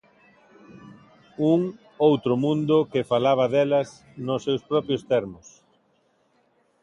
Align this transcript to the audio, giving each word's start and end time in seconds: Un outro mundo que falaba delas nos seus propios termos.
Un 1.53 1.59
outro 2.09 2.33
mundo 2.43 2.77
que 2.91 3.07
falaba 3.11 3.45
delas 3.53 3.89
nos 4.25 4.43
seus 4.45 4.61
propios 4.71 5.01
termos. 5.11 5.47